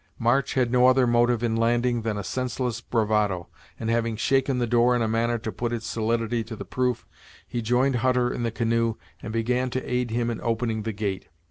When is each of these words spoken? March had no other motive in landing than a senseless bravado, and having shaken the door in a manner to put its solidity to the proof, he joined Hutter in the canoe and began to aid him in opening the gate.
March 0.17 0.55
had 0.55 0.71
no 0.71 0.87
other 0.87 1.05
motive 1.05 1.43
in 1.43 1.55
landing 1.55 2.01
than 2.01 2.17
a 2.17 2.23
senseless 2.23 2.81
bravado, 2.81 3.49
and 3.79 3.91
having 3.91 4.15
shaken 4.15 4.57
the 4.57 4.65
door 4.65 4.95
in 4.95 5.01
a 5.03 5.07
manner 5.07 5.37
to 5.37 5.51
put 5.51 5.71
its 5.71 5.85
solidity 5.85 6.43
to 6.43 6.55
the 6.55 6.65
proof, 6.65 7.05
he 7.47 7.61
joined 7.61 7.97
Hutter 7.97 8.33
in 8.33 8.41
the 8.41 8.49
canoe 8.49 8.95
and 9.21 9.31
began 9.31 9.69
to 9.69 9.83
aid 9.87 10.09
him 10.09 10.31
in 10.31 10.41
opening 10.41 10.81
the 10.81 10.91
gate. 10.91 11.27